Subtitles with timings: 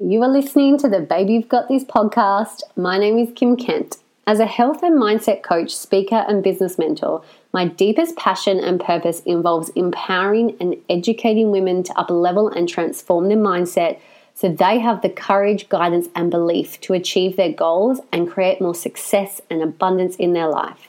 [0.00, 2.64] You are listening to the Baby You've Got This podcast.
[2.76, 3.98] My name is Kim Kent.
[4.26, 9.20] As a health and mindset coach, speaker, and business mentor, my deepest passion and purpose
[9.20, 14.00] involves empowering and educating women to uplevel and transform their mindset
[14.34, 18.74] so they have the courage, guidance, and belief to achieve their goals and create more
[18.74, 20.88] success and abundance in their life.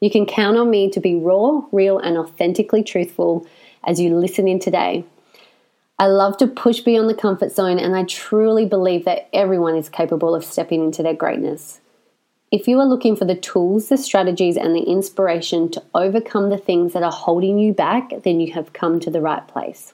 [0.00, 3.46] You can count on me to be raw, real, and authentically truthful
[3.84, 5.04] as you listen in today.
[6.00, 9.90] I love to push beyond the comfort zone, and I truly believe that everyone is
[9.90, 11.82] capable of stepping into their greatness.
[12.50, 16.56] If you are looking for the tools, the strategies, and the inspiration to overcome the
[16.56, 19.92] things that are holding you back, then you have come to the right place.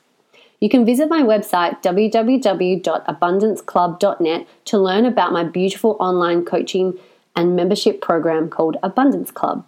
[0.61, 6.97] You can visit my website www.abundanceclub.net to learn about my beautiful online coaching
[7.35, 9.67] and membership program called Abundance Club.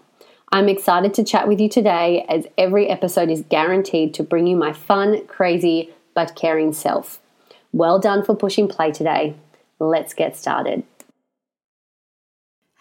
[0.53, 4.57] I'm excited to chat with you today as every episode is guaranteed to bring you
[4.57, 7.21] my fun, crazy, but caring self.
[7.71, 9.37] Well done for pushing play today.
[9.79, 10.83] Let's get started.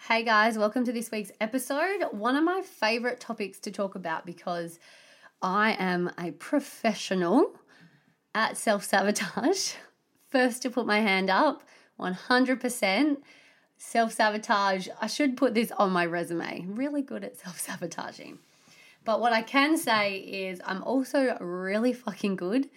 [0.08, 2.02] Hey guys, welcome to this week's episode.
[2.10, 4.80] One of my favorite topics to talk about because
[5.40, 7.52] I am a professional
[8.34, 9.74] at self sabotage.
[10.30, 11.62] First to put my hand up,
[12.00, 13.18] 100%
[13.76, 14.88] self sabotage.
[15.00, 16.64] I should put this on my resume.
[16.66, 18.40] Really good at self sabotaging.
[19.04, 22.68] But what I can say is I'm also really fucking good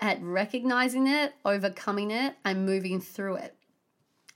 [0.00, 3.54] at recognizing it, overcoming it, and moving through it.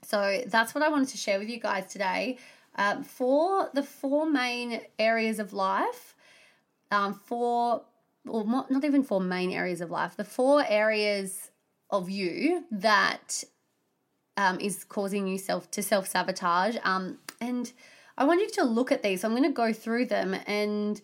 [0.03, 2.37] So that's what I wanted to share with you guys today.
[2.75, 6.15] Um, for the four main areas of life,
[6.91, 7.83] um, for
[8.27, 11.51] or not, not even four main areas of life, the four areas
[11.89, 13.43] of you that
[14.37, 16.75] um, is causing you self to self sabotage.
[16.83, 17.71] Um, and
[18.17, 19.21] I want you to look at these.
[19.21, 20.99] So I'm going to go through them and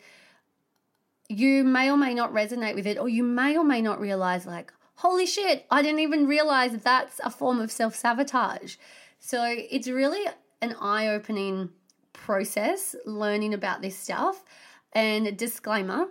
[1.29, 4.45] you may or may not resonate with it, or you may or may not realize,
[4.45, 8.75] like, holy shit, I didn't even realize that's a form of self sabotage.
[9.19, 10.25] So it's really
[10.61, 11.69] an eye opening
[12.11, 14.43] process learning about this stuff.
[14.91, 16.07] And disclaimer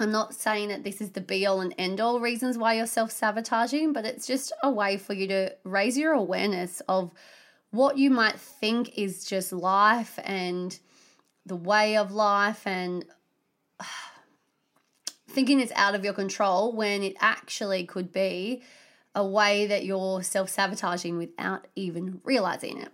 [0.00, 2.86] I'm not saying that this is the be all and end all reasons why you're
[2.86, 7.12] self sabotaging, but it's just a way for you to raise your awareness of
[7.70, 10.78] what you might think is just life and
[11.46, 13.04] the way of life and
[15.38, 18.60] thinking it's out of your control when it actually could be
[19.14, 22.88] a way that you're self sabotaging without even realizing it.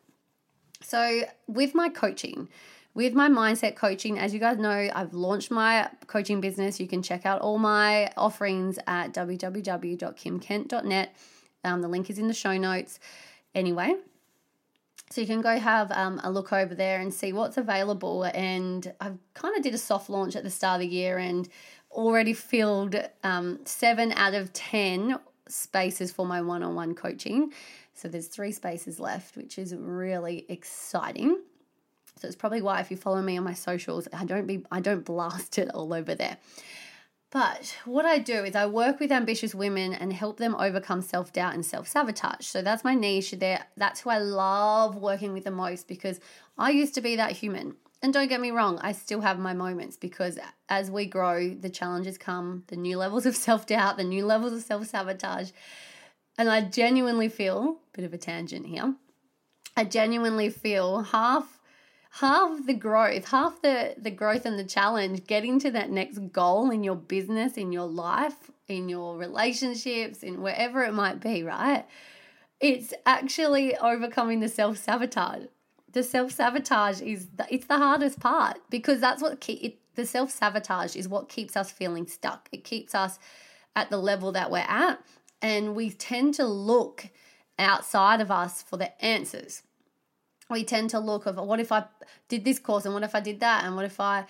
[0.82, 2.50] So, with my coaching,
[2.92, 6.78] with my mindset coaching, as you guys know, I've launched my coaching business.
[6.78, 11.16] You can check out all my offerings at www.kimkent.net.
[11.64, 13.00] Um, the link is in the show notes.
[13.54, 13.94] Anyway,
[15.10, 18.24] so you can go have um, a look over there and see what's available.
[18.24, 21.48] And I've kind of did a soft launch at the start of the year and
[21.94, 25.18] already filled um, seven out of 10
[25.48, 27.52] spaces for my one on one coaching.
[27.94, 31.38] So there's three spaces left, which is really exciting.
[32.16, 34.80] So it's probably why if you follow me on my socials, I don't be I
[34.80, 36.38] don't blast it all over there.
[37.30, 41.32] But what I do is I work with ambitious women and help them overcome self
[41.32, 42.46] doubt and self sabotage.
[42.46, 43.66] So that's my niche there.
[43.76, 46.20] That's who I love working with the most because
[46.56, 47.74] I used to be that human.
[48.04, 50.38] And don't get me wrong, I still have my moments because
[50.68, 54.52] as we grow, the challenges come, the new levels of self doubt, the new levels
[54.52, 55.52] of self sabotage.
[56.36, 58.94] And I genuinely feel, bit of a tangent here,
[59.74, 61.58] I genuinely feel half
[62.20, 66.70] half the growth, half the, the growth and the challenge, getting to that next goal
[66.70, 71.86] in your business, in your life, in your relationships, in wherever it might be, right?
[72.60, 75.46] It's actually overcoming the self sabotage
[75.94, 80.30] the self sabotage is the, it's the hardest part because that's what it, the self
[80.30, 82.48] sabotage is what keeps us feeling stuck.
[82.52, 83.18] It keeps us
[83.74, 85.02] at the level that we're at,
[85.40, 87.06] and we tend to look
[87.58, 89.62] outside of us for the answers.
[90.50, 91.84] We tend to look of what if I
[92.28, 93.64] did this course and what if I did that?
[93.64, 94.26] And what if I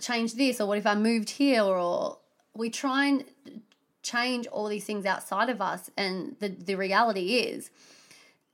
[0.00, 0.60] changed this?
[0.60, 1.62] Or what if I moved here?
[1.62, 2.18] Or
[2.54, 3.24] we try and
[4.02, 5.90] change all these things outside of us.
[5.96, 7.70] And the, the reality is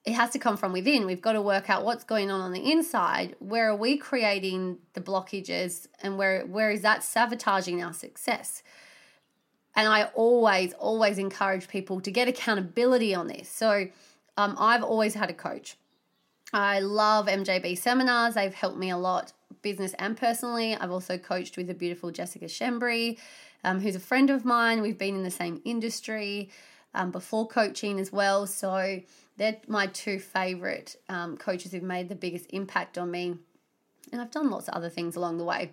[0.04, 1.06] it has to come from within.
[1.06, 3.36] We've got to work out what's going on on the inside.
[3.38, 8.62] Where are we creating the blockages and where where is that sabotaging our success?
[9.76, 13.48] And I always always encourage people to get accountability on this.
[13.48, 13.88] So
[14.36, 15.76] um, I've always had a coach.
[16.52, 18.34] I love MJB seminars.
[18.34, 19.32] They've helped me a lot,
[19.62, 20.74] business and personally.
[20.74, 23.18] I've also coached with the beautiful Jessica Shembri,
[23.62, 24.82] um, who's a friend of mine.
[24.82, 26.50] We've been in the same industry
[26.94, 28.46] um, before coaching as well.
[28.46, 29.00] So
[29.36, 33.36] they're my two favorite um, coaches who've made the biggest impact on me.
[34.12, 35.72] And I've done lots of other things along the way.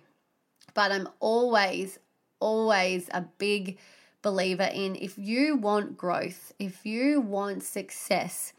[0.74, 1.98] But I'm always,
[2.38, 3.78] always a big
[4.22, 8.52] believer in if you want growth, if you want success,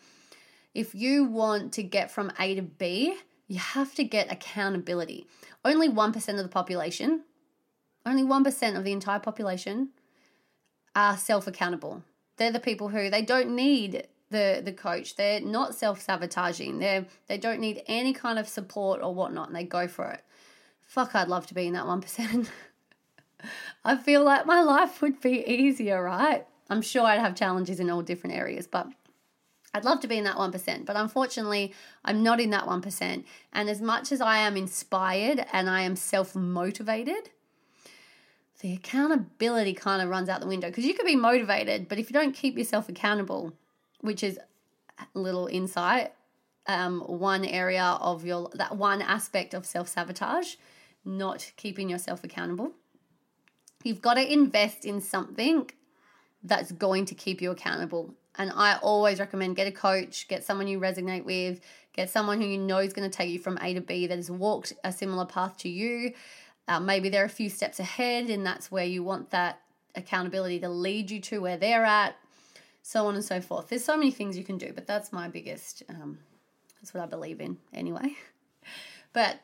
[0.73, 3.17] if you want to get from A to B,
[3.47, 5.27] you have to get accountability.
[5.63, 7.23] Only 1% of the population,
[8.05, 9.89] only 1% of the entire population
[10.95, 12.03] are self accountable.
[12.41, 15.15] They're the people who they don't need the the coach.
[15.15, 16.79] They're not self sabotaging.
[16.79, 20.23] They they don't need any kind of support or whatnot, and they go for it.
[20.83, 22.49] Fuck, I'd love to be in that one percent.
[23.85, 26.47] I feel like my life would be easier, right?
[26.67, 28.88] I'm sure I'd have challenges in all different areas, but
[29.75, 31.73] I'd love to be in that 1%, but unfortunately,
[32.03, 33.23] I'm not in that 1%.
[33.53, 37.29] And as much as I am inspired and I am self motivated,
[38.61, 42.09] the accountability kind of runs out the window because you could be motivated, but if
[42.09, 43.53] you don't keep yourself accountable,
[44.01, 44.39] which is
[44.99, 46.13] a little insight,
[46.67, 50.55] um, one area of your that one aspect of self sabotage,
[51.03, 52.71] not keeping yourself accountable.
[53.83, 55.71] You've got to invest in something
[56.43, 58.13] that's going to keep you accountable.
[58.35, 61.61] And I always recommend get a coach, get someone you resonate with,
[61.93, 64.15] get someone who you know is going to take you from A to B that
[64.15, 66.13] has walked a similar path to you.
[66.67, 69.61] Uh, maybe they're a few steps ahead, and that's where you want that
[69.95, 72.15] accountability to lead you to where they're at,
[72.81, 73.69] so on and so forth.
[73.69, 76.19] There's so many things you can do, but that's my biggest, um,
[76.79, 78.15] that's what I believe in anyway.
[79.13, 79.41] But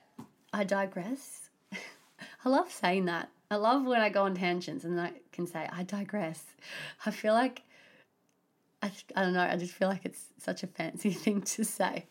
[0.53, 1.49] I digress.
[2.45, 3.29] I love saying that.
[3.51, 6.41] I love when I go on tangents and I can say, I digress.
[7.05, 7.63] I feel like,
[8.81, 12.05] I, I don't know, I just feel like it's such a fancy thing to say.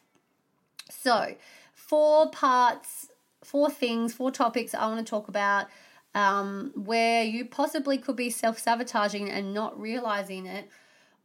[0.90, 1.34] So,
[1.72, 3.08] four parts,
[3.46, 5.66] four things, four topics I want to talk about
[6.14, 10.68] um, where you possibly could be self sabotaging and not realizing it,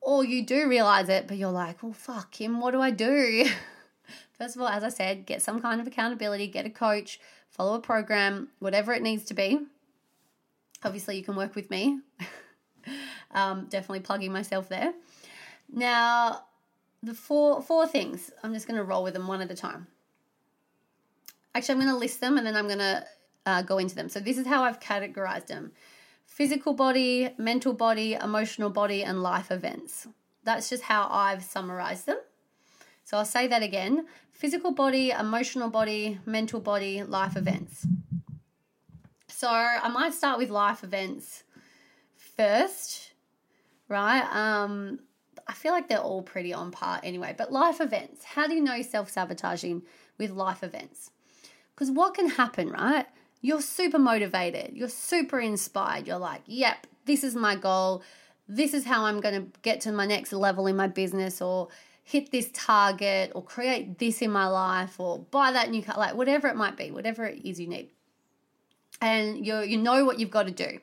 [0.01, 3.45] or you do realize it, but you're like, well, fuck him, what do I do?
[4.37, 7.19] First of all, as I said, get some kind of accountability, get a coach,
[7.49, 9.59] follow a program, whatever it needs to be
[10.83, 11.99] obviously you can work with me.
[13.31, 14.93] um, definitely plugging myself there.
[15.71, 16.43] Now,
[17.03, 18.31] the four four things.
[18.43, 19.87] I'm just going to roll with them one at a time.
[21.53, 23.05] Actually, I'm going to list them and then I'm going to
[23.45, 24.09] uh, go into them.
[24.09, 25.71] So this is how I've categorized them:
[26.25, 30.07] physical body, mental body, emotional body, and life events.
[30.43, 32.17] That's just how I've summarized them.
[33.03, 37.85] So I'll say that again: physical body, emotional body, mental body, life events.
[39.27, 41.43] So I might start with life events
[42.15, 43.13] first,
[43.87, 44.23] right?
[44.31, 44.99] Um,
[45.47, 47.33] I feel like they're all pretty on par anyway.
[47.37, 49.81] But life events, how do you know self sabotaging
[50.17, 51.11] with life events?
[51.81, 53.07] Because what can happen, right?
[53.41, 58.03] You're super motivated, you're super inspired, you're like, yep, this is my goal,
[58.47, 61.69] this is how I'm going to get to my next level in my business, or
[62.03, 66.13] hit this target, or create this in my life, or buy that new car, like
[66.13, 67.89] whatever it might be, whatever it is you need
[69.01, 70.79] and you you know what you've got to do.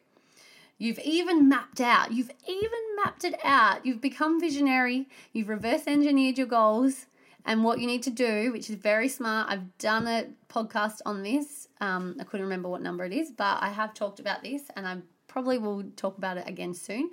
[0.78, 2.10] You've even mapped out.
[2.10, 3.86] You've even mapped it out.
[3.86, 5.06] You've become visionary.
[5.32, 7.06] You've reverse engineered your goals
[7.48, 9.50] and what you need to do, which is very smart.
[9.50, 11.66] I've done a podcast on this.
[11.80, 14.86] Um, I couldn't remember what number it is, but I have talked about this, and
[14.86, 14.98] I
[15.28, 17.10] probably will talk about it again soon.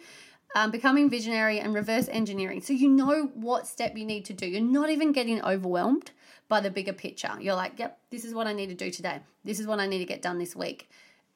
[0.54, 2.62] Um, becoming visionary and reverse engineering.
[2.62, 4.46] So you know what step you need to do.
[4.46, 6.12] You're not even getting overwhelmed
[6.50, 7.32] by the bigger picture.
[7.40, 9.22] You're like, yep, this is what I need to do today.
[9.46, 10.90] This is what I need to get done this week.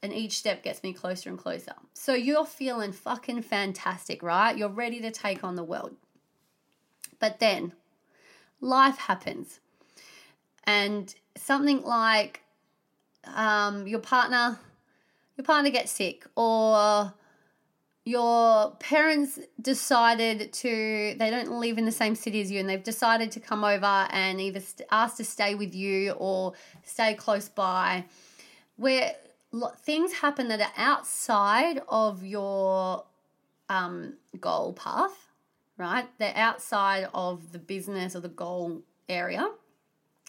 [0.04, 1.74] And each step gets me closer and closer.
[1.94, 4.58] So you're feeling fucking fantastic, right?
[4.58, 5.96] You're ready to take on the world.
[7.20, 7.74] But then
[8.62, 9.60] life happens.
[10.66, 12.42] And something like
[13.26, 14.60] um, your partner
[15.38, 17.14] your partner gets sick or
[18.04, 22.84] your parents decided to they don't live in the same city as you and they've
[22.84, 28.04] decided to come over and either ask to stay with you or stay close by
[28.76, 29.14] where
[29.78, 33.06] things happen that are outside of your
[33.70, 35.29] um, goal path
[35.80, 39.50] right they're outside of the business or the goal area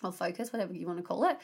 [0.02, 1.36] or focus whatever you want to call it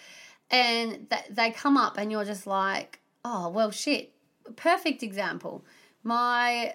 [0.51, 4.13] and th- they come up and you're just like oh well shit
[4.57, 5.65] perfect example
[6.07, 6.73] my,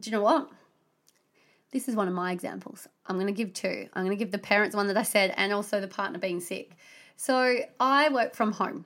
[0.00, 0.50] do you know what?
[1.70, 2.88] This is one of my examples.
[3.06, 3.88] I'm going to give two.
[3.94, 6.40] I'm going to give the parents one that I said and also the partner being
[6.40, 6.72] sick.
[7.14, 8.84] So I work from home.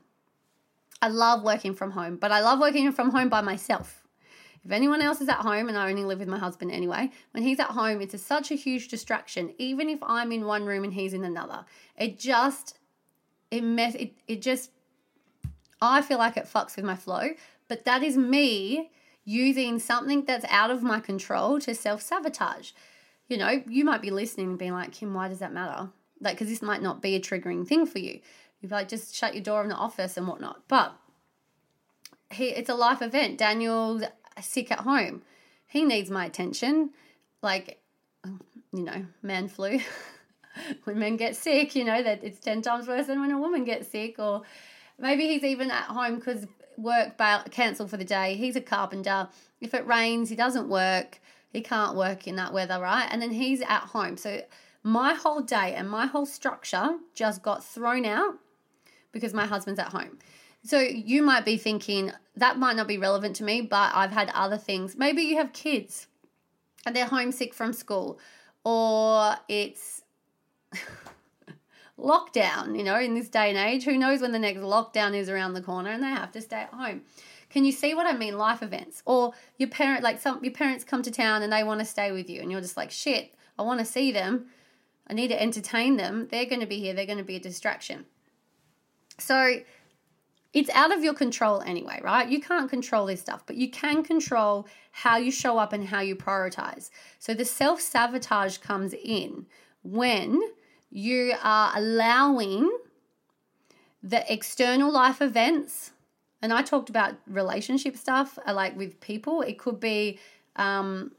[1.00, 4.05] I love working from home, but I love working from home by myself.
[4.66, 7.44] If anyone else is at home, and I only live with my husband anyway, when
[7.44, 9.54] he's at home, it's a, such a huge distraction.
[9.58, 11.64] Even if I'm in one room and he's in another,
[11.96, 12.76] it just
[13.52, 14.73] it mess it, it just
[15.80, 17.28] I feel like it fucks with my flow.
[17.68, 18.90] But that is me
[19.25, 22.73] using something that's out of my control to self sabotage.
[23.28, 25.90] You know, you might be listening and being like, Kim, why does that matter?
[26.20, 28.18] Like, because this might not be a triggering thing for you.
[28.61, 30.62] You'd like, just shut your door in the office and whatnot.
[30.66, 30.96] But
[32.32, 33.38] he, it's a life event.
[33.38, 34.00] Daniel
[34.40, 35.22] sick at home.
[35.66, 36.90] He needs my attention.
[37.42, 37.80] Like,
[38.72, 39.80] you know, man flu.
[40.84, 43.64] when men get sick, you know, that it's 10 times worse than when a woman
[43.64, 44.18] gets sick.
[44.18, 44.42] Or
[44.98, 48.34] maybe he's even at home because work bail, cancelled for the day.
[48.34, 49.28] He's a carpenter.
[49.60, 51.20] If it rains, he doesn't work.
[51.52, 53.08] He can't work in that weather, right?
[53.10, 54.16] And then he's at home.
[54.16, 54.42] So
[54.82, 58.38] my whole day and my whole structure just got thrown out
[59.12, 60.18] because my husband's at home.
[60.66, 64.30] So you might be thinking that might not be relevant to me, but I've had
[64.35, 64.96] other things.
[64.96, 66.08] Maybe you have kids
[66.85, 68.18] and they're homesick from school,
[68.64, 70.02] or it's
[71.99, 73.85] lockdown, you know, in this day and age.
[73.85, 76.62] Who knows when the next lockdown is around the corner and they have to stay
[76.62, 77.02] at home.
[77.49, 78.37] Can you see what I mean?
[78.37, 79.02] Life events.
[79.06, 82.11] Or your parent like some your parents come to town and they want to stay
[82.11, 84.46] with you and you're just like, shit, I want to see them.
[85.06, 86.26] I need to entertain them.
[86.28, 86.92] They're going to be here.
[86.92, 88.06] They're going to be a distraction.
[89.18, 89.61] So
[90.56, 92.30] it's out of your control anyway, right?
[92.30, 96.00] You can't control this stuff, but you can control how you show up and how
[96.00, 96.88] you prioritize.
[97.18, 99.44] So the self sabotage comes in
[99.82, 100.40] when
[100.90, 102.75] you are allowing
[104.02, 105.90] the external life events.
[106.40, 109.42] And I talked about relationship stuff, uh, like with people.
[109.42, 110.18] It could be
[110.56, 111.12] um,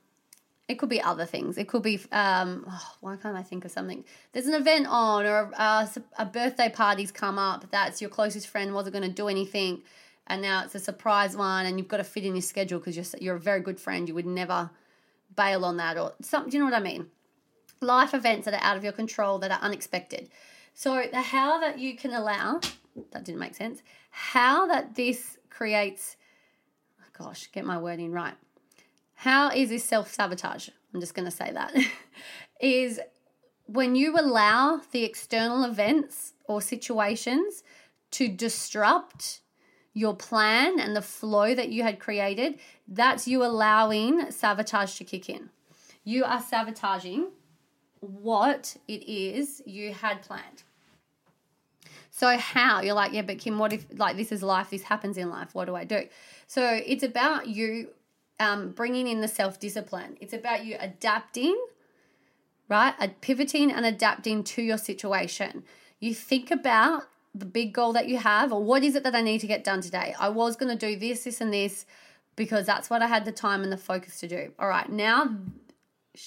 [0.68, 1.58] it could be other things.
[1.58, 4.04] It could be, um, oh, why can't I think of something?
[4.34, 7.70] There's an event on, or a, a birthday party's come up.
[7.72, 9.84] That's your closest friend wasn't going to do anything,
[10.28, 12.96] and now it's a surprise one, and you've got to fit in your schedule because
[12.96, 14.08] you're you're a very good friend.
[14.08, 14.70] You would never
[15.36, 16.50] bail on that, or something.
[16.50, 17.08] Do you know what I mean?
[17.80, 20.30] Life events that are out of your control, that are unexpected.
[20.74, 22.60] So the how that you can allow
[23.12, 23.82] that didn't make sense.
[24.10, 26.18] How that this creates,
[27.18, 28.36] gosh, get my wording right
[29.18, 30.70] how is this self sabotage?
[30.94, 31.76] I'm just going to say that.
[32.62, 33.00] is
[33.66, 37.64] when you allow the external events or situations
[38.12, 39.42] to disrupt
[39.94, 45.30] your plan and the flow that you had created, that's you allowing sabotage to kick
[45.30, 45.50] in.
[46.04, 47.30] You are sabotaging
[48.00, 50.62] what it is you had planned.
[52.12, 52.82] So, how?
[52.82, 55.54] You're like, yeah, but Kim, what if, like, this is life, this happens in life,
[55.54, 56.04] what do I do?
[56.46, 57.90] So, it's about you
[58.40, 60.18] um, bringing in the self discipline.
[60.22, 61.58] It's about you adapting,
[62.70, 62.94] right?
[63.22, 65.64] Pivoting and adapting to your situation.
[66.00, 67.04] You think about
[67.34, 69.64] the big goal that you have, or what is it that I need to get
[69.64, 70.16] done today?
[70.20, 71.86] I was going to do this, this, and this
[72.36, 74.54] because that's what I had the time and the focus to do.
[74.60, 75.36] All right, now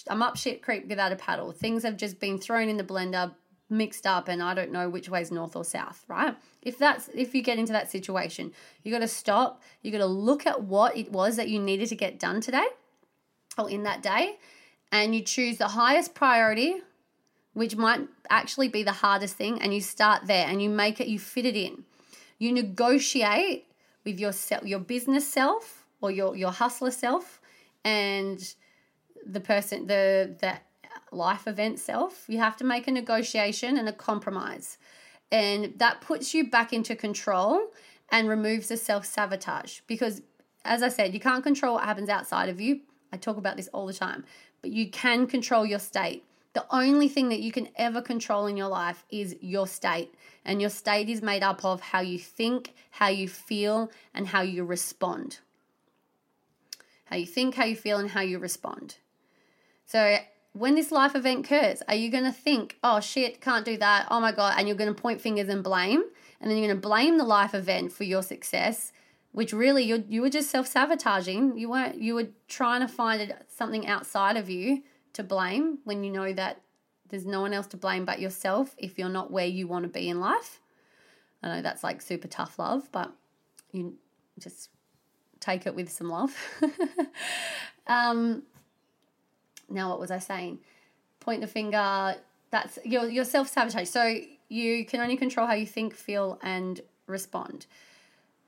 [0.08, 1.52] I'm up shit creek without a paddle.
[1.52, 3.32] Things have just been thrown in the blender,
[3.70, 6.36] mixed up and I don't know which way's north or south, right?
[6.62, 10.06] If that's if you get into that situation, you got to stop, you got to
[10.06, 12.66] look at what it was that you needed to get done today
[13.56, 14.38] or in that day
[14.92, 16.82] and you choose the highest priority
[17.52, 21.08] which might actually be the hardest thing and you start there and you make it
[21.08, 21.84] you fit it in.
[22.38, 23.66] You negotiate
[24.04, 27.40] with your self, your business self or your your hustler self
[27.84, 28.54] and
[29.26, 30.58] the person the the
[31.12, 32.24] life event self.
[32.28, 34.78] You have to make a negotiation and a compromise.
[35.32, 37.68] And that puts you back into control
[38.10, 39.80] and removes the self sabotage.
[39.86, 40.22] Because,
[40.64, 42.80] as I said, you can't control what happens outside of you.
[43.12, 44.24] I talk about this all the time,
[44.62, 46.24] but you can control your state.
[46.52, 50.14] The only thing that you can ever control in your life is your state.
[50.44, 54.42] And your state is made up of how you think, how you feel, and how
[54.42, 55.38] you respond.
[57.04, 58.96] How you think, how you feel, and how you respond.
[59.86, 60.18] So,
[60.52, 64.08] when this life event occurs, are you going to think, oh shit, can't do that,
[64.10, 66.02] oh my God, and you're going to point fingers and blame,
[66.40, 68.92] and then you're going to blame the life event for your success,
[69.32, 71.56] which really you you were just self sabotaging.
[71.56, 76.10] You weren't, you were trying to find something outside of you to blame when you
[76.10, 76.62] know that
[77.10, 79.88] there's no one else to blame but yourself if you're not where you want to
[79.88, 80.60] be in life.
[81.42, 83.12] I know that's like super tough love, but
[83.72, 83.94] you
[84.38, 84.70] just
[85.38, 86.36] take it with some love.
[87.86, 88.42] um,
[89.70, 90.58] now what was I saying?
[91.20, 92.16] Point the finger.
[92.50, 93.88] That's your your self sabotage.
[93.88, 94.16] So
[94.48, 97.66] you can only control how you think, feel, and respond.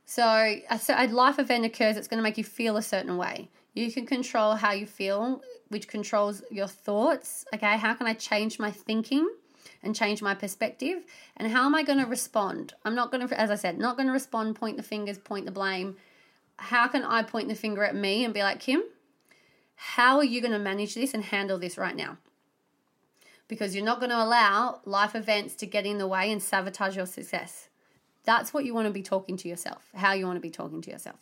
[0.04, 1.96] So uh, a, a life event occurs.
[1.96, 3.48] It's going to make you feel a certain way.
[3.74, 7.44] You can control how you feel, which controls your thoughts.
[7.54, 9.28] Okay, how can I change my thinking?
[9.82, 11.02] and change my perspective
[11.36, 13.96] and how am i going to respond i'm not going to as i said not
[13.96, 15.96] going to respond point the fingers point the blame
[16.56, 18.82] how can i point the finger at me and be like kim
[19.84, 22.16] how are you going to manage this and handle this right now?
[23.48, 26.96] Because you're not going to allow life events to get in the way and sabotage
[26.96, 27.68] your success.
[28.24, 30.82] That's what you want to be talking to yourself, how you want to be talking
[30.82, 31.16] to yourself.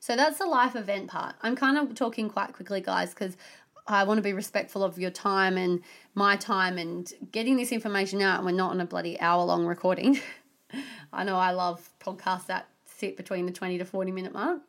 [0.00, 1.34] So that's the life event part.
[1.40, 3.38] I'm kind of talking quite quickly, guys, because
[3.86, 5.80] I want to be respectful of your time and
[6.14, 8.36] my time and getting this information out.
[8.36, 10.20] And we're not on a bloody hour long recording.
[11.12, 14.60] I know I love podcasts that sit between the 20 to 40 minute mark.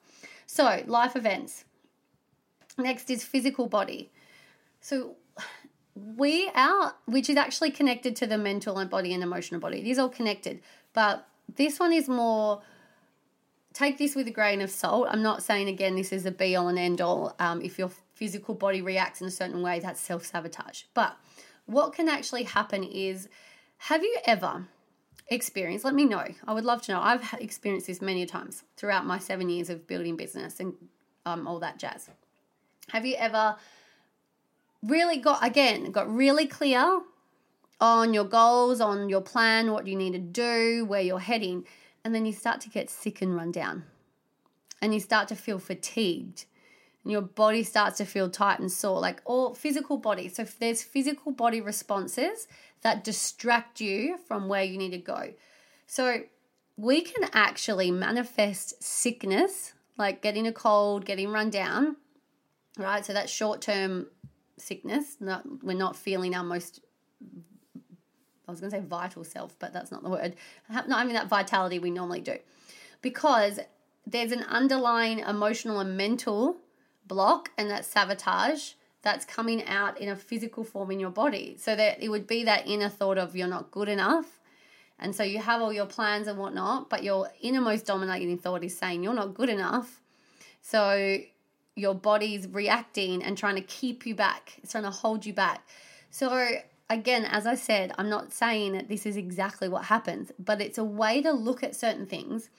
[0.47, 1.65] So, life events
[2.77, 4.11] Next is physical body.
[4.81, 5.15] So
[5.95, 9.79] we are, which is actually connected to the mental and body and emotional body.
[9.79, 10.61] It is all connected,
[10.93, 12.61] but this one is more.
[13.73, 15.07] Take this with a grain of salt.
[15.09, 17.35] I'm not saying again this is a be all and end all.
[17.39, 20.83] Um, if your physical body reacts in a certain way, that's self sabotage.
[20.93, 21.17] But
[21.65, 23.27] what can actually happen is,
[23.77, 24.67] have you ever
[25.27, 25.85] experienced?
[25.85, 26.25] Let me know.
[26.47, 27.01] I would love to know.
[27.01, 30.73] I've experienced this many times throughout my seven years of building business and
[31.25, 32.09] um, all that jazz.
[32.89, 33.55] Have you ever
[34.83, 37.01] really got, again, got really clear
[37.81, 41.65] on your goals, on your plan, what you need to do, where you're heading,
[42.03, 43.83] and then you start to get sick and run down
[44.81, 46.45] and you start to feel fatigued
[47.03, 50.27] and your body starts to feel tight and sore, like all physical body.
[50.27, 52.47] So there's physical body responses
[52.81, 55.33] that distract you from where you need to go.
[55.87, 56.23] So
[56.77, 61.95] we can actually manifest sickness, like getting a cold, getting run down,
[62.77, 63.05] right?
[63.05, 64.07] So that's short term
[64.57, 65.17] sickness.
[65.19, 66.81] Not we're not feeling our most
[68.47, 70.35] I was going to say vital self, but that's not the word.
[70.69, 72.37] Not having that vitality we normally do.
[73.01, 73.59] Because
[74.05, 76.57] there's an underlying emotional and mental
[77.07, 81.55] block and that sabotage that's coming out in a physical form in your body.
[81.59, 84.39] So that it would be that inner thought of you're not good enough.
[84.97, 88.77] And so you have all your plans and whatnot, but your innermost dominating thought is
[88.77, 90.01] saying you're not good enough.
[90.61, 91.17] So
[91.75, 95.67] your body's reacting and trying to keep you back, it's trying to hold you back.
[96.09, 96.49] So,
[96.89, 100.77] again, as I said, I'm not saying that this is exactly what happens, but it's
[100.77, 102.49] a way to look at certain things.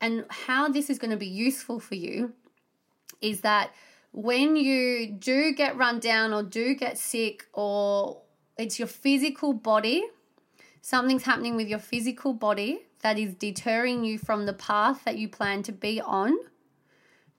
[0.00, 2.32] And how this is going to be useful for you
[3.20, 3.70] is that
[4.12, 8.22] when you do get run down or do get sick or
[8.56, 10.04] it's your physical body,
[10.80, 15.28] something's happening with your physical body that is deterring you from the path that you
[15.28, 16.36] plan to be on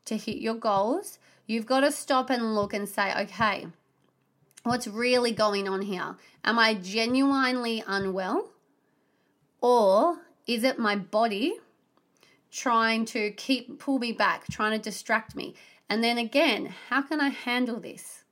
[0.08, 3.68] to hit your goals, you've got to stop and look and say, okay,
[4.64, 6.16] what's really going on here?
[6.44, 8.52] Am I genuinely unwell?
[9.62, 11.60] Or is it my body
[12.52, 15.56] trying to keep pull me back, trying to distract me.
[15.89, 18.24] And then again, how can I handle this?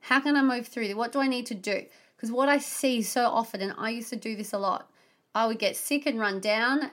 [0.00, 0.94] How can I move through?
[0.96, 1.84] What do I need to do?
[2.16, 4.90] Because what I see so often, and I used to do this a lot,
[5.34, 6.90] I would get sick and run down,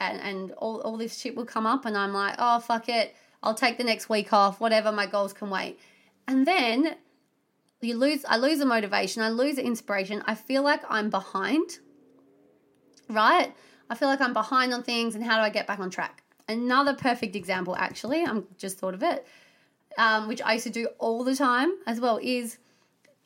[0.00, 3.14] and, and all, all this shit would come up, and I'm like, oh, fuck it.
[3.44, 5.78] I'll take the next week off, whatever, my goals can wait.
[6.26, 6.96] And then
[7.82, 10.24] you lose, I lose the motivation, I lose the inspiration.
[10.26, 11.78] I feel like I'm behind,
[13.08, 13.54] right?
[13.90, 16.22] I feel like I'm behind on things, and how do I get back on track?
[16.48, 19.26] Another perfect example, actually, I'm just thought of it,
[19.98, 22.56] um, which I used to do all the time as well, is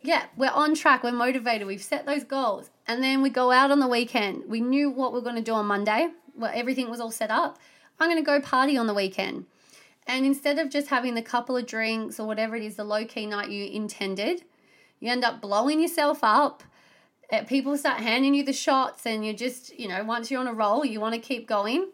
[0.02, 3.70] yeah, we're on track, we're motivated, we've set those goals, and then we go out
[3.70, 4.44] on the weekend.
[4.48, 7.30] We knew what we are going to do on Monday, well, everything was all set
[7.30, 7.58] up.
[8.00, 9.46] I'm going to go party on the weekend.
[10.08, 13.04] And instead of just having the couple of drinks or whatever it is, the low
[13.04, 14.42] key night you intended,
[14.98, 16.64] you end up blowing yourself up
[17.30, 20.46] uh, people start handing you the shots and you just, you know, once you're on
[20.46, 21.90] a roll, you want to keep going.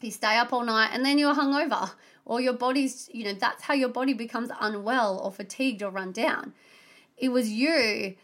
[0.00, 1.92] You stay up all night and then you're hungover
[2.24, 6.10] or your body's, you know, that's how your body becomes unwell or fatigued or run
[6.10, 6.52] down.
[7.16, 8.16] It was you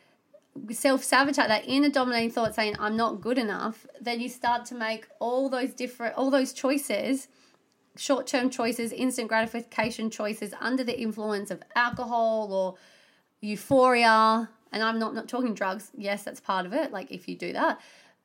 [0.72, 3.86] self sabotage, that inner dominating thought saying, I'm not good enough.
[4.00, 7.28] Then you start to make all those different, all those choices,
[7.96, 12.74] short term choices, instant gratification choices under the influence of alcohol or
[13.40, 15.90] euphoria, and I'm not not talking drugs.
[15.96, 16.92] Yes, that's part of it.
[16.92, 17.80] Like if you do that,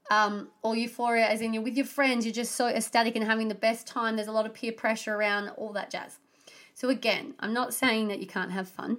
[0.09, 3.47] um, or euphoria, as in you're with your friends, you're just so ecstatic and having
[3.47, 4.15] the best time.
[4.15, 6.19] There's a lot of peer pressure around, all that jazz.
[6.73, 8.97] So again, I'm not saying that you can't have fun.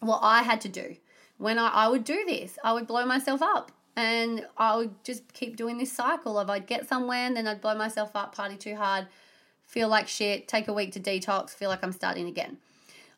[0.00, 0.96] What I had to do
[1.38, 5.32] when I, I would do this, I would blow myself up and I would just
[5.32, 8.56] keep doing this cycle of I'd get somewhere and then I'd blow myself up, party
[8.56, 9.06] too hard,
[9.66, 12.58] feel like shit, take a week to detox, feel like I'm starting again.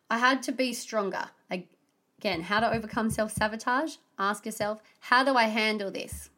[0.09, 1.27] I had to be stronger.
[1.51, 3.97] Again, how to overcome self sabotage?
[4.19, 6.31] Ask yourself, how do I handle this?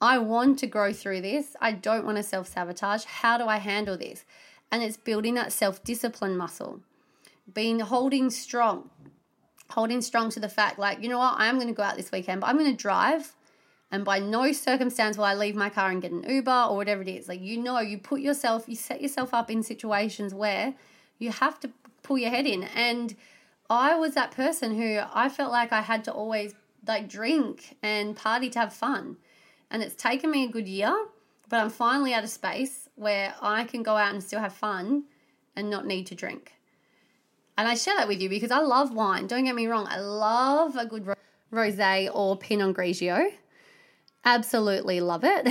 [0.00, 1.54] I want to grow through this.
[1.60, 3.04] I don't want to self sabotage.
[3.04, 4.24] How do I handle this?
[4.72, 6.80] And it's building that self discipline muscle,
[7.52, 8.90] being holding strong,
[9.70, 12.10] holding strong to the fact, like, you know what, I'm going to go out this
[12.10, 13.34] weekend, but I'm going to drive.
[13.92, 17.02] And by no circumstance will I leave my car and get an Uber or whatever
[17.02, 17.28] it is.
[17.28, 20.74] Like, you know, you put yourself, you set yourself up in situations where
[21.18, 21.70] you have to
[22.02, 22.64] pull your head in.
[22.64, 23.14] And
[23.68, 26.54] I was that person who I felt like I had to always
[26.88, 29.18] like drink and party to have fun.
[29.70, 31.06] And it's taken me a good year,
[31.50, 35.04] but I'm finally at a space where I can go out and still have fun
[35.54, 36.54] and not need to drink.
[37.58, 39.26] And I share that with you because I love wine.
[39.26, 41.06] Don't get me wrong, I love a good
[41.52, 43.30] rosé or Pinot Grigio.
[44.24, 45.48] Absolutely love it.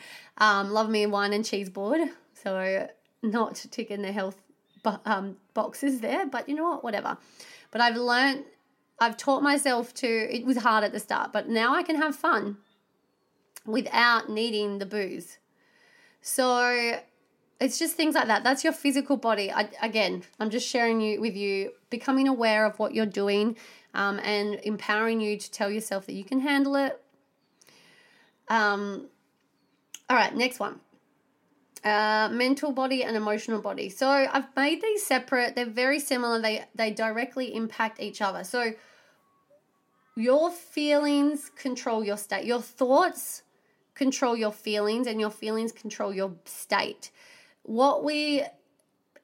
[0.38, 2.00] um, love me wine and cheese board.
[2.42, 2.88] So
[3.22, 4.40] not ticking the health
[5.04, 6.84] um, boxes there, but you know what?
[6.84, 7.16] Whatever.
[7.70, 8.44] But I've learned,
[9.00, 12.14] I've taught myself to, it was hard at the start, but now I can have
[12.14, 12.58] fun
[13.66, 15.38] without needing the booze.
[16.20, 17.00] So
[17.60, 18.44] it's just things like that.
[18.44, 19.50] That's your physical body.
[19.50, 23.56] I, again, I'm just sharing you with you, becoming aware of what you're doing,
[23.94, 27.00] um, and empowering you to tell yourself that you can handle it.
[28.48, 29.08] Um,
[30.08, 30.80] all right, next one.
[31.82, 33.90] Uh, mental body and emotional body.
[33.90, 35.54] So I've made these separate.
[35.54, 36.40] They're very similar.
[36.40, 38.42] They they directly impact each other.
[38.42, 38.72] So
[40.16, 42.46] your feelings control your state.
[42.46, 43.42] Your thoughts
[43.94, 47.10] control your feelings, and your feelings control your state.
[47.64, 48.44] What we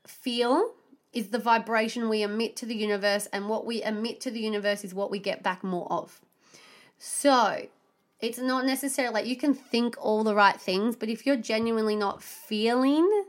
[0.06, 0.74] feel
[1.12, 4.84] is the vibration we emit to the universe, and what we emit to the universe
[4.84, 6.20] is what we get back more of.
[6.98, 7.68] So
[8.20, 11.96] it's not necessarily like you can think all the right things, but if you're genuinely
[11.96, 13.24] not feeling,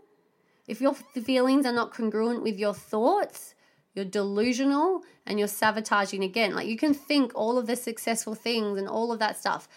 [0.68, 3.56] if your feelings are not congruent with your thoughts,
[3.94, 6.56] you're delusional and you're sabotaging again.
[6.56, 9.68] Like you can think all of the successful things and all of that stuff.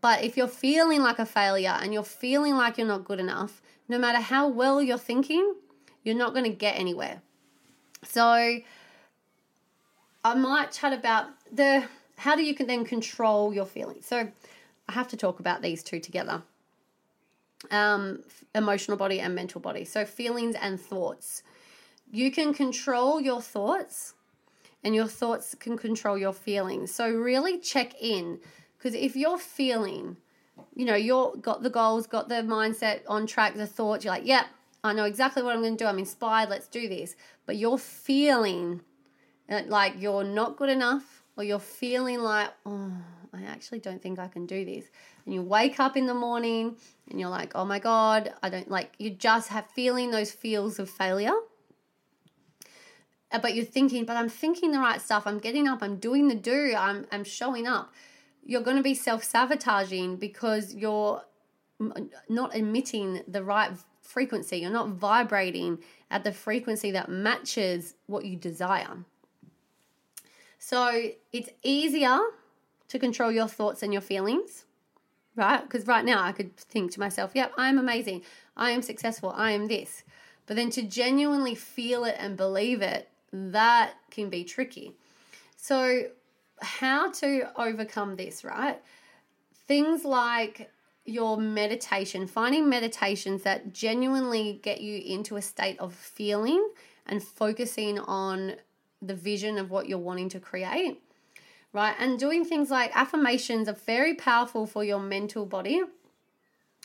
[0.00, 3.62] But if you're feeling like a failure and you're feeling like you're not good enough,
[3.88, 5.54] no matter how well you're thinking,
[6.02, 7.22] you're not going to get anywhere.
[8.02, 8.58] So
[10.24, 11.84] I might chat about the
[12.16, 14.06] how do you can then control your feelings?
[14.06, 14.28] So
[14.88, 16.42] I have to talk about these two together.
[17.70, 18.22] Um,
[18.54, 19.84] emotional body and mental body.
[19.84, 21.42] So feelings and thoughts.
[22.10, 24.14] You can control your thoughts
[24.84, 26.94] and your thoughts can control your feelings.
[26.94, 28.38] So really check in
[28.76, 30.18] because if you're feeling,
[30.74, 34.26] you know, you're got the goals, got the mindset on track, the thoughts, you're like,
[34.26, 34.46] yep,
[34.84, 35.88] I know exactly what I'm going to do.
[35.88, 36.50] I'm inspired.
[36.50, 37.16] Let's do this.
[37.46, 38.82] But you're feeling
[39.48, 42.92] uh, like you're not good enough or you're feeling like, oh,
[43.32, 44.84] I actually don't think I can do this.
[45.24, 46.76] And you wake up in the morning
[47.10, 50.78] and you're like, oh my God, I don't like, you just have feeling those feels
[50.78, 51.34] of failure.
[53.32, 55.26] Uh, but you're thinking, but I'm thinking the right stuff.
[55.26, 57.92] I'm getting up, I'm doing the do, I'm, I'm showing up.
[58.46, 61.22] You're going to be self sabotaging because you're
[62.28, 64.58] not emitting the right frequency.
[64.58, 65.78] You're not vibrating
[66.10, 68.98] at the frequency that matches what you desire.
[70.66, 72.18] So it's easier
[72.88, 74.64] to control your thoughts and your feelings,
[75.36, 75.62] right?
[75.62, 78.22] Because right now I could think to myself, yep, I'm amazing.
[78.56, 79.34] I am successful.
[79.36, 80.04] I am this.
[80.46, 84.94] But then to genuinely feel it and believe it, that can be tricky.
[85.58, 86.04] So,
[86.62, 88.80] how to overcome this, right?
[89.66, 90.70] Things like
[91.04, 96.66] your meditation, finding meditations that genuinely get you into a state of feeling
[97.06, 98.54] and focusing on
[99.06, 101.02] the vision of what you're wanting to create,
[101.72, 101.94] right?
[101.98, 105.82] And doing things like affirmations are very powerful for your mental body.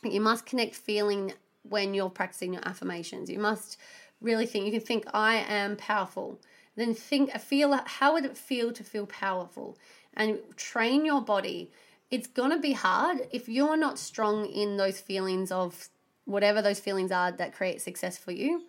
[0.03, 3.29] You must connect feeling when you're practicing your affirmations.
[3.29, 3.77] You must
[4.21, 6.39] really think, you can think, I am powerful.
[6.75, 9.77] Then think, feel, how would it feel to feel powerful?
[10.13, 11.71] And train your body.
[12.11, 15.89] It's going to be hard if you're not strong in those feelings of
[16.25, 18.63] whatever those feelings are that create success for you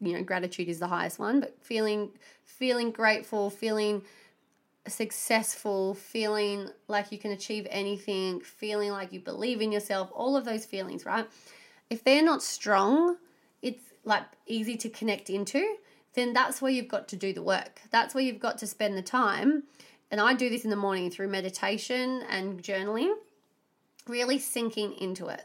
[0.00, 2.10] you know gratitude is the highest one but feeling
[2.44, 4.02] feeling grateful feeling
[4.86, 10.44] successful feeling like you can achieve anything feeling like you believe in yourself all of
[10.44, 11.28] those feelings right?
[11.90, 13.16] If they're not strong
[13.62, 15.76] it's like easy to connect into
[16.14, 17.82] then that's where you've got to do the work.
[17.92, 19.64] That's where you've got to spend the time
[20.10, 23.14] and i do this in the morning through meditation and journaling
[24.06, 25.44] really sinking into it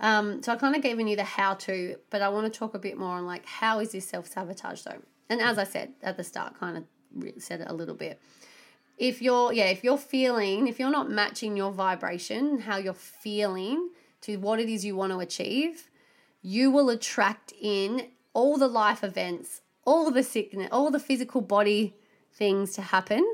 [0.00, 2.74] um, so I kind of given you the how to, but I want to talk
[2.74, 5.02] a bit more on like how is this self sabotage though?
[5.28, 8.20] And as I said at the start, kind of said it a little bit.
[8.96, 13.90] If you're yeah, if you're feeling, if you're not matching your vibration, how you're feeling
[14.22, 15.90] to what it is you want to achieve,
[16.42, 21.96] you will attract in all the life events, all the sickness, all the physical body
[22.32, 23.24] things to happen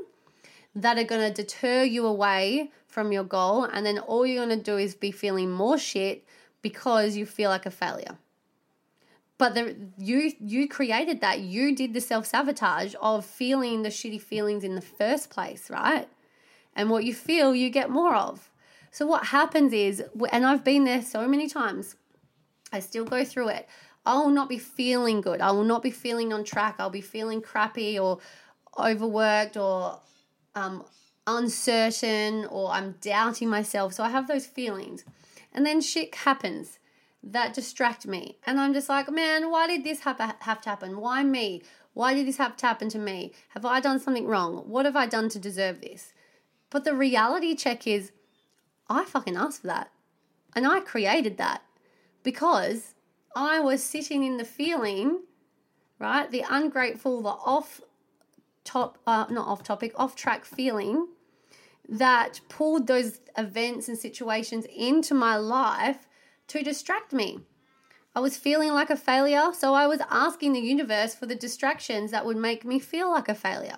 [0.73, 3.63] that are going to deter you away from your goal.
[3.63, 6.25] And then all you're going to do is be feeling more shit
[6.65, 8.17] because you feel like a failure.
[9.37, 11.41] But the, you you created that.
[11.41, 16.07] You did the self sabotage of feeling the shitty feelings in the first place, right?
[16.75, 18.49] And what you feel, you get more of.
[18.89, 21.97] So what happens is, and I've been there so many times,
[22.73, 23.69] I still go through it.
[24.03, 25.41] I will not be feeling good.
[25.41, 26.77] I will not be feeling on track.
[26.79, 28.17] I'll be feeling crappy or
[28.75, 29.99] overworked or
[30.55, 30.83] um,
[31.27, 33.93] uncertain or I'm doubting myself.
[33.93, 35.05] So I have those feelings.
[35.55, 36.77] And then shit happens
[37.23, 38.37] that distract me.
[38.45, 40.97] And I'm just like, man, why did this have, to happen?
[40.97, 41.63] Why me?
[41.93, 43.33] Why did this have to happen to me?
[43.49, 44.57] Have I done something wrong?
[44.67, 46.13] What have I done to deserve this?
[46.69, 48.11] But the reality check is,
[48.87, 49.91] I fucking asked for that.
[50.55, 51.63] And I created that
[52.21, 52.93] because
[53.35, 55.21] I was sitting in the feeling
[55.99, 56.29] right?
[56.29, 57.81] The ungrateful, the off
[58.63, 61.07] top, uh, not off topic, off track feeling
[61.87, 66.07] that pulled those events and situations into my life
[66.47, 67.39] to distract me.
[68.15, 72.11] I was feeling like a failure, so I was asking the universe for the distractions
[72.11, 73.77] that would make me feel like a failure.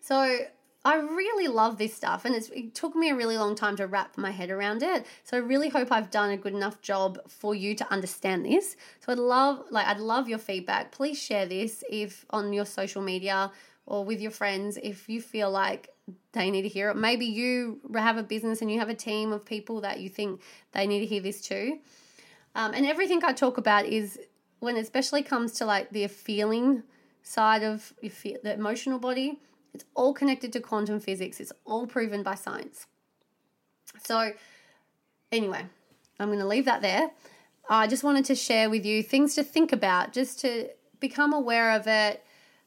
[0.00, 0.38] So
[0.84, 4.16] I really love this stuff, and it took me a really long time to wrap
[4.16, 5.06] my head around it.
[5.22, 8.76] So I really hope I've done a good enough job for you to understand this.
[9.00, 10.90] So I'd love, like, I'd love your feedback.
[10.90, 13.52] Please share this if on your social media
[13.86, 15.88] or with your friends if you feel like
[16.32, 16.96] they need to hear it.
[16.96, 20.40] Maybe you have a business and you have a team of people that you think
[20.72, 21.78] they need to hear this too.
[22.54, 24.18] Um, and everything I talk about is
[24.60, 26.82] when, it especially comes to like the feeling
[27.22, 29.40] side of the emotional body
[29.74, 32.86] it's all connected to quantum physics, it's all proven by science.
[34.04, 34.32] So,
[35.30, 35.64] anyway,
[36.18, 37.10] I'm going to leave that there.
[37.68, 40.68] I just wanted to share with you things to think about, just to
[41.00, 42.24] become aware of it.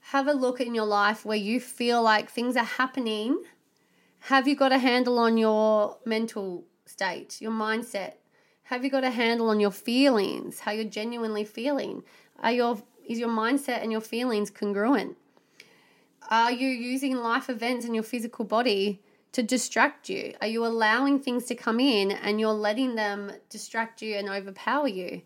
[0.09, 3.41] Have a look in your life where you feel like things are happening.
[4.19, 8.13] Have you got a handle on your mental state, your mindset?
[8.65, 12.03] Have you got a handle on your feelings, how you're genuinely feeling?
[12.39, 15.17] Are your is your mindset and your feelings congruent?
[16.29, 20.35] Are you using life events in your physical body to distract you?
[20.39, 24.87] Are you allowing things to come in and you're letting them distract you and overpower
[24.87, 25.23] you?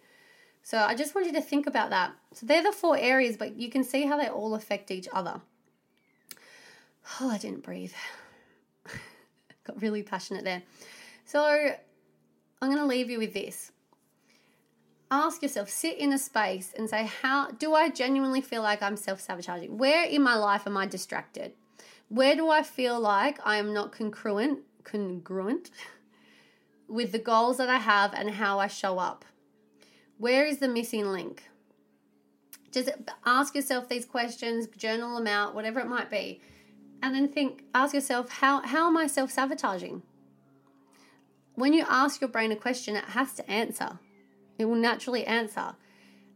[0.64, 2.14] So I just want you to think about that.
[2.34, 5.42] So they're the four areas, but you can see how they all affect each other.
[7.20, 7.94] Oh, I didn't breathe.
[9.64, 10.62] Got really passionate there.
[11.26, 13.72] So I'm going to leave you with this
[15.12, 18.98] ask yourself, sit in a space and say, how do I genuinely feel like I'm
[18.98, 19.78] self sabotaging?
[19.78, 21.54] Where in my life am I distracted?
[22.10, 25.70] Where do I feel like I am not congruent, congruent
[26.88, 29.26] with the goals that I have and how I show up?
[30.20, 31.50] Where is the missing link?
[32.72, 32.92] Just
[33.26, 36.40] ask yourself these questions, journal them out, whatever it might be.
[37.02, 40.04] And then think, ask yourself, how, how am I self sabotaging?
[41.56, 43.98] When you ask your brain a question, it has to answer
[44.60, 45.74] it will naturally answer.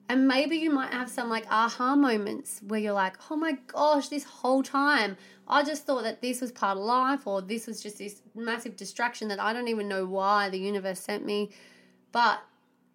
[0.09, 4.07] And maybe you might have some like aha moments where you're like, oh my gosh,
[4.07, 5.17] this whole time
[5.47, 8.75] I just thought that this was part of life or this was just this massive
[8.75, 11.51] distraction that I don't even know why the universe sent me.
[12.11, 12.41] But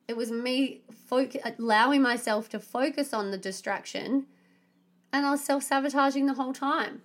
[0.09, 4.27] it was me allowing myself to focus on the distraction
[5.13, 7.03] and I was self sabotaging the whole time.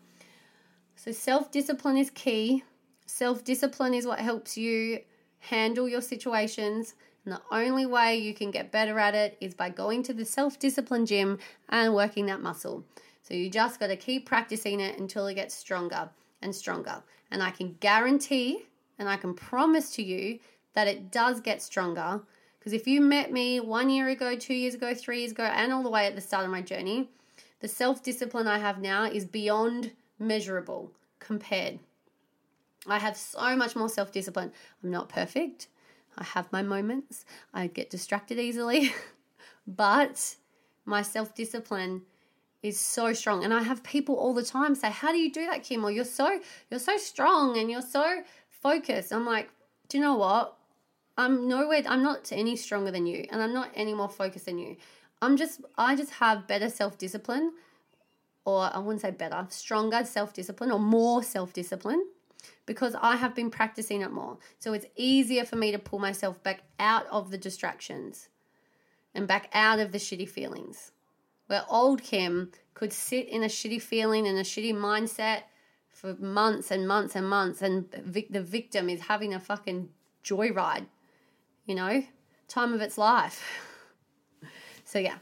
[0.95, 2.63] So, self discipline is key.
[3.05, 5.01] Self discipline is what helps you
[5.39, 9.69] handle your situations and the only way you can get better at it is by
[9.69, 11.39] going to the self discipline gym
[11.69, 12.83] and working that muscle.
[13.21, 16.09] So you just got to keep practicing it until it gets stronger
[16.41, 17.01] and stronger.
[17.31, 18.65] And I can guarantee
[18.99, 20.39] and I can promise to you
[20.73, 22.21] that it does get stronger.
[22.63, 25.73] Because if you met me one year ago, two years ago, three years ago, and
[25.73, 27.09] all the way at the start of my journey,
[27.59, 31.79] the self discipline I have now is beyond measurable compared.
[32.87, 34.53] I have so much more self discipline.
[34.81, 35.67] I'm not perfect.
[36.17, 37.25] I have my moments.
[37.53, 38.93] I get distracted easily,
[39.67, 40.37] but
[40.85, 42.03] my self discipline
[42.61, 43.43] is so strong.
[43.43, 45.91] And I have people all the time say, "How do you do that, Kim?" Or
[45.91, 46.39] "You're so
[46.71, 49.49] you're so strong and you're so focused." I'm like,
[49.89, 50.57] "Do you know what?
[51.17, 51.83] I'm nowhere.
[51.87, 54.77] I'm not any stronger than you, and I'm not any more focused than you.
[55.21, 57.53] I'm just I just have better self discipline."
[58.45, 62.05] Or I wouldn't say better, stronger self discipline or more self discipline
[62.65, 64.37] because I have been practicing it more.
[64.59, 68.29] So it's easier for me to pull myself back out of the distractions
[69.13, 70.91] and back out of the shitty feelings.
[71.47, 75.43] Where old Kim could sit in a shitty feeling and a shitty mindset
[75.89, 77.89] for months and months and months, and
[78.29, 79.89] the victim is having a fucking
[80.23, 80.87] joyride,
[81.65, 82.03] you know,
[82.47, 83.43] time of its life.
[84.85, 85.17] so, yeah,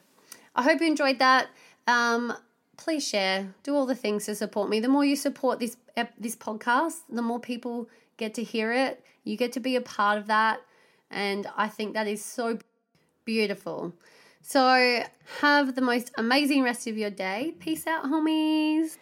[0.55, 1.47] I hope you enjoyed that.
[1.87, 2.33] Um,
[2.77, 4.79] please share, do all the things to support me.
[4.79, 5.77] The more you support this
[6.17, 9.03] this podcast, the more people get to hear it.
[9.23, 10.61] You get to be a part of that,
[11.09, 12.59] and I think that is so
[13.25, 13.93] beautiful.
[14.41, 15.03] So,
[15.41, 17.53] have the most amazing rest of your day.
[17.59, 18.97] Peace out, homies.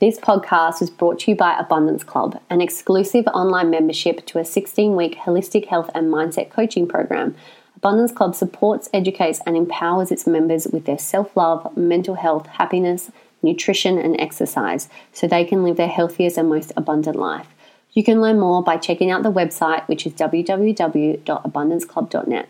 [0.00, 4.46] This podcast was brought to you by Abundance Club, an exclusive online membership to a
[4.46, 7.36] 16 week holistic health and mindset coaching program.
[7.76, 13.10] Abundance Club supports, educates, and empowers its members with their self love, mental health, happiness,
[13.42, 17.48] nutrition, and exercise so they can live their healthiest and most abundant life.
[17.92, 22.48] You can learn more by checking out the website, which is www.abundanceclub.net.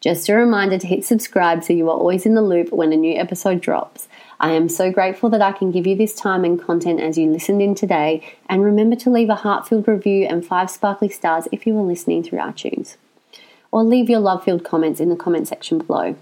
[0.00, 2.96] Just a reminder to hit subscribe so you are always in the loop when a
[2.96, 4.08] new episode drops.
[4.42, 7.30] I am so grateful that I can give you this time and content as you
[7.30, 11.46] listened in today, and remember to leave a heart filled review and five sparkly stars
[11.52, 12.96] if you are listening through iTunes
[13.70, 16.16] or leave your love filled comments in the comment section below.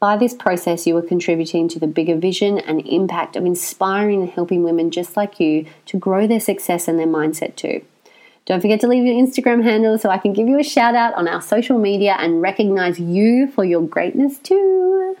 [0.00, 4.30] By this process, you are contributing to the bigger vision and impact of inspiring and
[4.30, 7.82] helping women just like you to grow their success and their mindset too.
[8.46, 11.14] Don't forget to leave your Instagram handle so I can give you a shout out
[11.14, 15.16] on our social media and recognize you for your greatness too.